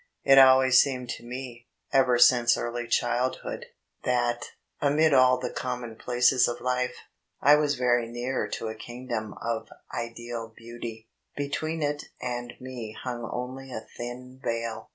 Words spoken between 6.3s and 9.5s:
of life, I was very near to a kingdom